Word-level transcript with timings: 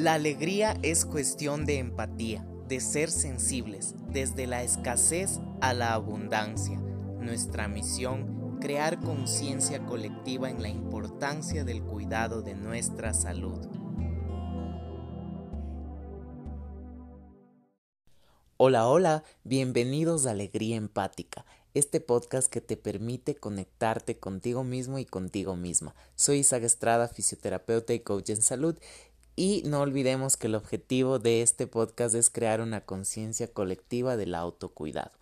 La 0.00 0.14
alegría 0.14 0.78
es 0.82 1.04
cuestión 1.04 1.66
de 1.66 1.76
empatía, 1.76 2.42
de 2.66 2.80
ser 2.80 3.10
sensibles, 3.10 3.94
desde 4.08 4.46
la 4.46 4.62
escasez 4.62 5.40
a 5.60 5.74
la 5.74 5.92
abundancia. 5.92 6.78
Nuestra 6.78 7.68
misión, 7.68 8.56
crear 8.62 8.98
conciencia 8.98 9.84
colectiva 9.84 10.48
en 10.48 10.62
la 10.62 10.70
importancia 10.70 11.64
del 11.64 11.82
cuidado 11.82 12.40
de 12.40 12.54
nuestra 12.54 13.12
salud. 13.12 13.58
Hola, 18.56 18.88
hola, 18.88 19.22
bienvenidos 19.44 20.24
a 20.24 20.30
Alegría 20.30 20.76
Empática, 20.76 21.44
este 21.74 22.00
podcast 22.00 22.50
que 22.50 22.60
te 22.60 22.76
permite 22.76 23.34
conectarte 23.34 24.18
contigo 24.18 24.64
mismo 24.64 24.98
y 24.98 25.04
contigo 25.04 25.56
misma. 25.56 25.94
Soy 26.14 26.38
Isaac 26.38 26.64
Estrada, 26.64 27.08
fisioterapeuta 27.08 27.92
y 27.94 28.00
coach 28.00 28.30
en 28.30 28.42
salud 28.42 28.78
y 29.40 29.62
no 29.64 29.80
olvidemos 29.80 30.36
que 30.36 30.48
el 30.48 30.54
objetivo 30.54 31.18
de 31.18 31.40
este 31.40 31.66
podcast 31.66 32.14
es 32.14 32.28
crear 32.28 32.60
una 32.60 32.84
conciencia 32.84 33.50
colectiva 33.50 34.18
del 34.18 34.34
autocuidado. 34.34 35.12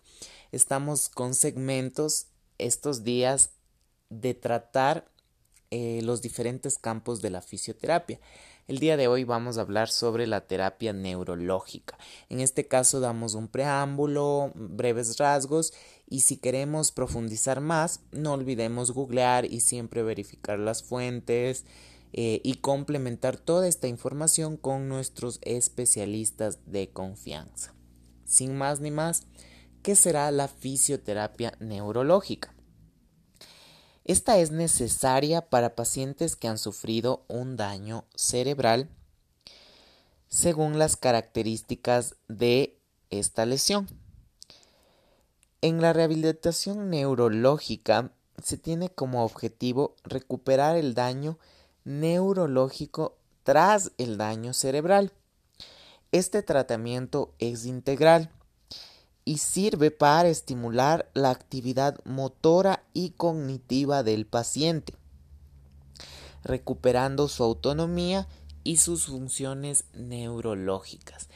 Estamos 0.51 1.07
con 1.07 1.33
segmentos 1.33 2.27
estos 2.57 3.05
días 3.05 3.51
de 4.09 4.33
tratar 4.33 5.07
eh, 5.71 6.01
los 6.03 6.21
diferentes 6.21 6.77
campos 6.77 7.21
de 7.21 7.29
la 7.29 7.41
fisioterapia. 7.41 8.19
El 8.67 8.79
día 8.79 8.97
de 8.97 9.07
hoy 9.07 9.23
vamos 9.23 9.57
a 9.57 9.61
hablar 9.61 9.87
sobre 9.87 10.27
la 10.27 10.47
terapia 10.47 10.91
neurológica. 10.91 11.97
En 12.27 12.41
este 12.41 12.67
caso 12.67 12.99
damos 12.99 13.35
un 13.35 13.47
preámbulo, 13.47 14.51
breves 14.53 15.17
rasgos 15.17 15.73
y 16.09 16.19
si 16.19 16.35
queremos 16.35 16.91
profundizar 16.91 17.61
más, 17.61 18.01
no 18.11 18.33
olvidemos 18.33 18.91
googlear 18.91 19.45
y 19.45 19.61
siempre 19.61 20.03
verificar 20.03 20.59
las 20.59 20.83
fuentes, 20.83 21.63
eh, 22.11 22.41
y 22.43 22.55
complementar 22.55 23.37
toda 23.37 23.67
esta 23.67 23.87
información 23.87 24.57
con 24.57 24.89
nuestros 24.89 25.39
especialistas 25.43 26.59
de 26.65 26.89
confianza. 26.89 27.73
Sin 28.25 28.55
más 28.57 28.79
ni 28.79 28.91
más, 28.91 29.27
¿qué 29.83 29.95
será 29.95 30.31
la 30.31 30.47
fisioterapia 30.47 31.53
neurológica? 31.59 32.53
Esta 34.05 34.39
es 34.39 34.49
necesaria 34.49 35.49
para 35.49 35.75
pacientes 35.75 36.35
que 36.35 36.47
han 36.47 36.57
sufrido 36.57 37.25
un 37.27 37.55
daño 37.57 38.05
cerebral 38.15 38.89
según 40.29 40.79
las 40.79 40.95
características 40.97 42.15
de 42.27 42.79
esta 43.09 43.45
lesión. 43.45 43.87
En 45.61 45.81
la 45.81 45.91
rehabilitación 45.91 46.89
neurológica 46.89 48.13
se 48.41 48.57
tiene 48.57 48.89
como 48.89 49.23
objetivo 49.25 49.95
recuperar 50.03 50.77
el 50.77 50.93
daño 50.93 51.37
neurológico 51.89 53.17
tras 53.43 53.91
el 53.97 54.17
daño 54.17 54.53
cerebral. 54.53 55.11
Este 56.11 56.43
tratamiento 56.43 57.33
es 57.39 57.65
integral 57.65 58.29
y 59.25 59.39
sirve 59.39 59.89
para 59.89 60.29
estimular 60.29 61.09
la 61.15 61.31
actividad 61.31 61.99
motora 62.05 62.83
y 62.93 63.11
cognitiva 63.11 64.03
del 64.03 64.27
paciente, 64.27 64.93
recuperando 66.43 67.27
su 67.27 67.43
autonomía 67.43 68.27
y 68.63 68.77
sus 68.77 69.07
funciones 69.07 69.85
neurológicas. 69.93 71.27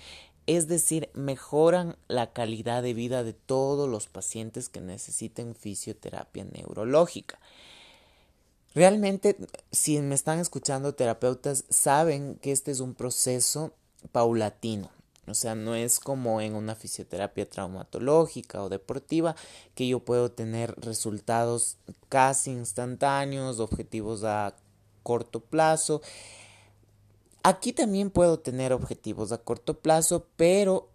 Es 0.45 0.67
decir, 0.67 1.09
mejoran 1.15 1.97
la 2.07 2.31
calidad 2.31 2.83
de 2.83 2.93
vida 2.93 3.23
de 3.23 3.33
todos 3.33 3.89
los 3.89 4.07
pacientes 4.07 4.69
que 4.69 4.81
necesiten 4.81 5.55
fisioterapia 5.55 6.45
neurológica. 6.45 7.39
Realmente, 8.75 9.37
si 9.71 9.99
me 10.01 10.15
están 10.15 10.39
escuchando 10.39 10.95
terapeutas, 10.95 11.65
saben 11.69 12.35
que 12.41 12.51
este 12.51 12.71
es 12.71 12.79
un 12.79 12.95
proceso 12.95 13.73
paulatino. 14.11 14.89
O 15.27 15.35
sea, 15.35 15.55
no 15.55 15.75
es 15.75 15.99
como 15.99 16.41
en 16.41 16.53
una 16.53 16.75
fisioterapia 16.75 17.49
traumatológica 17.49 18.61
o 18.61 18.69
deportiva 18.69 19.35
que 19.73 19.87
yo 19.87 19.99
puedo 19.99 20.31
tener 20.31 20.75
resultados 20.81 21.77
casi 22.09 22.51
instantáneos, 22.51 23.59
objetivos 23.59 24.23
a 24.25 24.55
corto 25.01 25.39
plazo. 25.39 26.01
Aquí 27.43 27.73
también 27.73 28.09
puedo 28.09 28.39
tener 28.39 28.73
objetivos 28.73 29.31
a 29.31 29.37
corto 29.37 29.79
plazo, 29.79 30.27
pero 30.35 30.89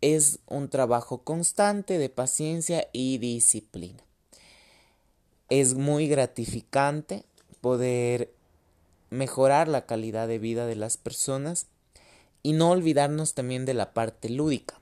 es 0.00 0.38
un 0.46 0.68
trabajo 0.68 1.24
constante 1.24 1.98
de 1.98 2.10
paciencia 2.10 2.88
y 2.92 3.18
disciplina. 3.18 4.05
Es 5.48 5.74
muy 5.74 6.08
gratificante 6.08 7.24
poder 7.60 8.32
mejorar 9.10 9.68
la 9.68 9.86
calidad 9.86 10.28
de 10.28 10.38
vida 10.38 10.66
de 10.66 10.76
las 10.76 10.96
personas 10.96 11.66
y 12.42 12.52
no 12.52 12.70
olvidarnos 12.70 13.34
también 13.34 13.64
de 13.64 13.74
la 13.74 13.92
parte 13.94 14.28
lúdica, 14.28 14.80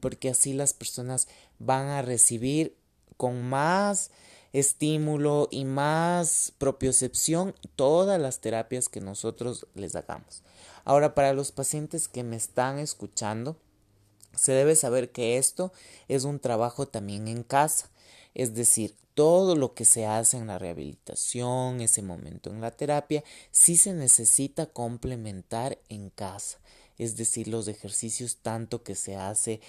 porque 0.00 0.30
así 0.30 0.52
las 0.52 0.74
personas 0.74 1.28
van 1.58 1.88
a 1.88 2.02
recibir 2.02 2.76
con 3.16 3.42
más 3.42 4.10
estímulo 4.52 5.48
y 5.50 5.64
más 5.64 6.52
propiocepción 6.58 7.54
todas 7.76 8.20
las 8.20 8.40
terapias 8.40 8.88
que 8.88 9.00
nosotros 9.00 9.66
les 9.74 9.94
hagamos. 9.94 10.42
Ahora, 10.84 11.14
para 11.14 11.34
los 11.34 11.52
pacientes 11.52 12.08
que 12.08 12.24
me 12.24 12.36
están 12.36 12.78
escuchando, 12.78 13.56
se 14.34 14.52
debe 14.52 14.76
saber 14.76 15.10
que 15.10 15.36
esto 15.36 15.72
es 16.08 16.24
un 16.24 16.38
trabajo 16.38 16.86
también 16.86 17.28
en 17.28 17.42
casa, 17.42 17.90
es 18.34 18.54
decir, 18.54 18.94
todo 19.18 19.56
lo 19.56 19.74
que 19.74 19.84
se 19.84 20.06
hace 20.06 20.36
en 20.36 20.46
la 20.46 20.60
rehabilitación, 20.60 21.80
ese 21.80 22.02
momento 22.02 22.50
en 22.50 22.60
la 22.60 22.70
terapia, 22.70 23.24
sí 23.50 23.76
se 23.76 23.92
necesita 23.92 24.66
complementar 24.66 25.76
en 25.88 26.10
casa, 26.10 26.60
es 26.98 27.16
decir, 27.16 27.48
los 27.48 27.66
ejercicios 27.66 28.36
tanto 28.36 28.84
que 28.84 28.94
se 28.94 29.16
hace 29.16 29.60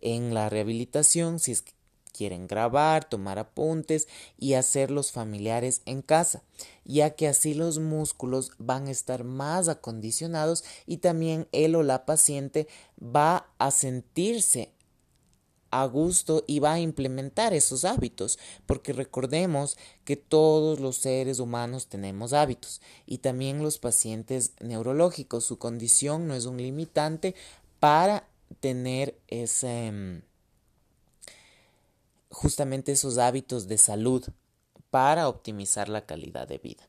en 0.00 0.34
la 0.34 0.48
rehabilitación, 0.48 1.38
si 1.38 1.52
es 1.52 1.62
que 1.62 1.74
quieren 2.12 2.48
grabar, 2.48 3.08
tomar 3.08 3.38
apuntes 3.38 4.08
y 4.36 4.54
hacerlos 4.54 5.12
familiares 5.12 5.82
en 5.86 6.02
casa, 6.02 6.42
ya 6.84 7.10
que 7.10 7.28
así 7.28 7.54
los 7.54 7.78
músculos 7.78 8.50
van 8.58 8.88
a 8.88 8.90
estar 8.90 9.22
más 9.22 9.68
acondicionados 9.68 10.64
y 10.86 10.96
también 10.96 11.46
él 11.52 11.76
o 11.76 11.84
la 11.84 12.04
paciente 12.04 12.66
va 13.00 13.46
a 13.58 13.70
sentirse 13.70 14.72
a 15.70 15.84
gusto 15.86 16.44
y 16.46 16.58
va 16.60 16.74
a 16.74 16.80
implementar 16.80 17.52
esos 17.54 17.84
hábitos, 17.84 18.38
porque 18.66 18.92
recordemos 18.92 19.76
que 20.04 20.16
todos 20.16 20.80
los 20.80 20.96
seres 20.96 21.38
humanos 21.38 21.86
tenemos 21.86 22.32
hábitos 22.32 22.80
y 23.06 23.18
también 23.18 23.62
los 23.62 23.78
pacientes 23.78 24.52
neurológicos, 24.60 25.44
su 25.44 25.58
condición 25.58 26.26
no 26.26 26.34
es 26.34 26.46
un 26.46 26.58
limitante 26.58 27.34
para 27.80 28.28
tener 28.60 29.18
ese 29.28 29.92
mm, 29.92 30.22
justamente 32.30 32.92
esos 32.92 33.18
hábitos 33.18 33.68
de 33.68 33.78
salud 33.78 34.24
para 34.90 35.28
optimizar 35.28 35.88
la 35.88 36.06
calidad 36.06 36.48
de 36.48 36.58
vida. 36.58 36.88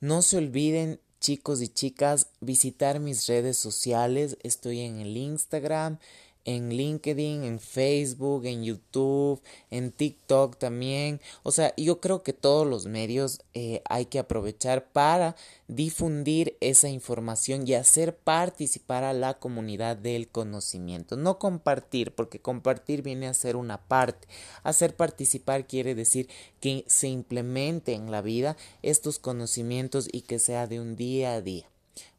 No 0.00 0.22
se 0.22 0.38
olviden 0.38 1.00
chicos 1.20 1.60
y 1.60 1.68
chicas 1.68 2.28
visitar 2.40 2.98
mis 2.98 3.26
redes 3.26 3.58
sociales, 3.58 4.38
estoy 4.42 4.80
en 4.80 5.00
el 5.00 5.16
Instagram, 5.16 5.98
en 6.56 6.70
LinkedIn, 6.70 7.44
en 7.44 7.60
Facebook, 7.60 8.44
en 8.44 8.64
YouTube, 8.64 9.40
en 9.70 9.92
TikTok 9.92 10.56
también. 10.58 11.20
O 11.42 11.52
sea, 11.52 11.74
yo 11.76 12.00
creo 12.00 12.22
que 12.22 12.32
todos 12.32 12.66
los 12.66 12.86
medios 12.86 13.40
eh, 13.54 13.82
hay 13.88 14.06
que 14.06 14.18
aprovechar 14.18 14.90
para 14.92 15.36
difundir 15.68 16.56
esa 16.60 16.88
información 16.88 17.66
y 17.66 17.74
hacer 17.74 18.16
participar 18.16 19.04
a 19.04 19.12
la 19.12 19.34
comunidad 19.34 19.96
del 19.96 20.28
conocimiento. 20.28 21.16
No 21.16 21.38
compartir, 21.38 22.14
porque 22.14 22.40
compartir 22.40 23.02
viene 23.02 23.26
a 23.26 23.34
ser 23.34 23.56
una 23.56 23.78
parte. 23.78 24.28
Hacer 24.62 24.96
participar 24.96 25.66
quiere 25.66 25.94
decir 25.94 26.28
que 26.60 26.84
se 26.86 27.08
implemente 27.08 27.94
en 27.94 28.10
la 28.10 28.22
vida 28.22 28.56
estos 28.82 29.18
conocimientos 29.18 30.08
y 30.10 30.22
que 30.22 30.38
sea 30.38 30.66
de 30.66 30.80
un 30.80 30.96
día 30.96 31.34
a 31.34 31.40
día 31.40 31.66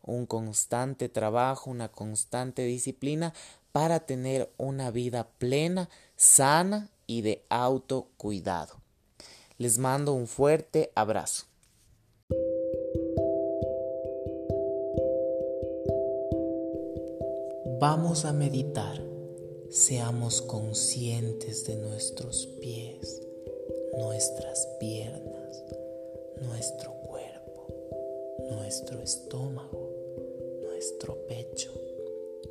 un 0.03 0.25
constante 0.25 1.09
trabajo, 1.09 1.69
una 1.69 1.89
constante 1.89 2.63
disciplina 2.63 3.33
para 3.71 4.01
tener 4.01 4.51
una 4.57 4.91
vida 4.91 5.29
plena, 5.37 5.89
sana 6.15 6.89
y 7.07 7.21
de 7.21 7.43
autocuidado. 7.49 8.81
Les 9.57 9.77
mando 9.77 10.13
un 10.13 10.27
fuerte 10.27 10.91
abrazo. 10.95 11.45
Vamos 17.79 18.25
a 18.25 18.33
meditar. 18.33 19.01
Seamos 19.69 20.41
conscientes 20.41 21.65
de 21.65 21.77
nuestros 21.77 22.45
pies, 22.59 23.21
nuestras 23.97 24.67
piernas, 24.79 25.63
nuestro 26.41 26.91
cuerpo, 26.91 27.67
nuestro 28.51 29.01
estómago, 29.01 29.89
nuestro 30.61 31.25
pecho 31.27 31.90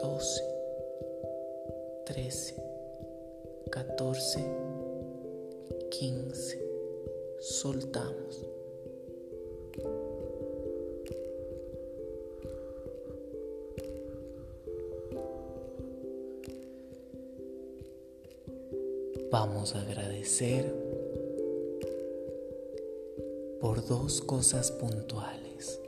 12, 0.00 0.42
13, 2.06 2.54
14, 3.70 4.40
15. 5.90 6.58
Soltamos. 7.40 8.46
Vamos 19.30 19.74
a 19.74 19.82
agradecer 19.82 20.74
por 23.60 23.86
dos 23.86 24.22
cosas 24.22 24.70
puntuales. 24.70 25.78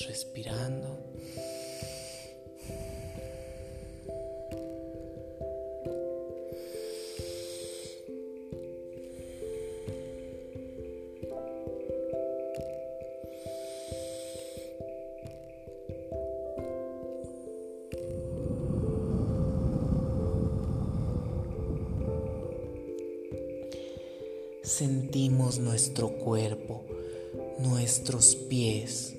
Respirando. 0.00 0.98
Sentimos 24.62 25.58
nuestro 25.58 26.08
cuerpo, 26.18 26.84
nuestros 27.60 28.34
pies, 28.34 29.14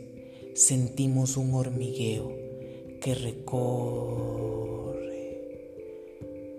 sentimos 0.56 1.36
un 1.36 1.54
hormigueo 1.54 2.32
que 3.02 3.14
recorre, 3.14 4.96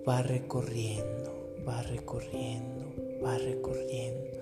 va 0.06 0.22
recorriendo, 0.22 1.56
va 1.66 1.82
recorriendo, 1.82 2.92
va 3.24 3.38
recorriendo, 3.38 4.38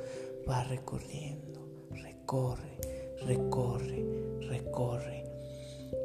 va 0.46 0.64
recorriendo, 0.64 1.60
recorre, 1.92 2.76
recorre, 3.24 4.04
recorre. 4.40 5.24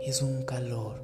Es 0.05 0.21
un 0.21 0.43
calor, 0.43 1.01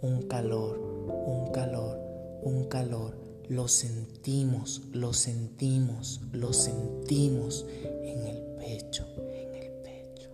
un 0.00 0.22
calor, 0.22 0.78
un 0.78 1.50
calor, 1.50 1.98
un 2.44 2.64
calor 2.68 3.28
lo 3.48 3.66
sentimos, 3.66 4.82
lo 4.92 5.12
sentimos, 5.14 6.20
lo 6.32 6.52
sentimos 6.52 7.66
en 7.80 8.26
el 8.26 8.42
pecho, 8.58 9.06
en 9.16 9.54
el 9.54 9.72
pecho. 9.82 10.30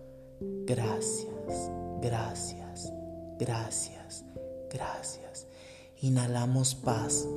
Gracias, 0.65 1.34
gracias, 2.01 2.91
gracias, 3.39 4.23
gracias. 4.71 5.47
Inhalamos 6.01 6.75
paz, 6.75 7.27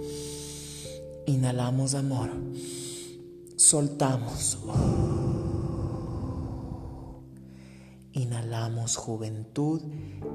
inhalamos 1.27 1.95
amor, 1.95 2.31
soltamos. 3.57 4.59
Inhalamos 8.13 8.97
juventud 8.97 9.81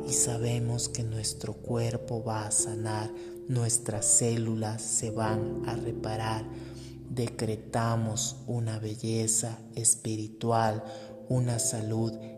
y 0.07 0.13
sabemos 0.13 0.87
que 0.87 1.03
nuestro 1.03 1.53
cuerpo 1.53 2.23
va 2.23 2.47
a 2.47 2.51
sanar 2.51 3.11
nuestras 3.47 4.05
células 4.05 4.81
se 4.81 5.11
van 5.11 5.63
a 5.65 5.75
reparar. 5.75 6.45
Decretamos 7.09 8.37
una 8.47 8.79
belleza 8.79 9.59
espiritual, 9.75 10.83
una 11.27 11.59
salud 11.59 12.13
espiritual 12.13 12.32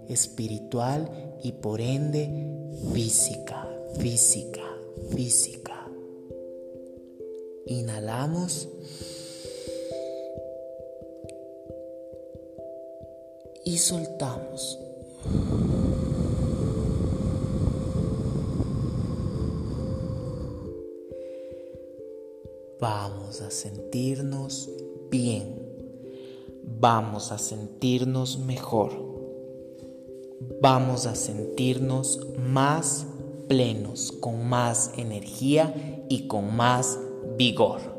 y 1.43 1.51
por 1.53 1.81
ende 1.81 2.29
física, 2.93 3.67
física, 3.97 4.63
física. 5.11 5.87
Inhalamos. 7.65 8.69
Y 13.63 13.77
soltamos. 13.77 14.79
vamos 22.79 23.41
a 23.41 23.49
sentirnos 23.49 24.69
bien, 25.09 25.59
vamos 26.63 27.31
a 27.31 27.37
sentirnos 27.39 28.37
mejor, 28.37 29.04
vamos 30.61 31.05
a 31.05 31.15
sentirnos 31.15 32.19
más 32.37 33.07
plenos, 33.47 34.11
con 34.11 34.47
más 34.47 34.91
energía 34.97 36.05
y 36.09 36.27
con 36.27 36.55
más 36.55 36.99
vigor. 37.37 37.94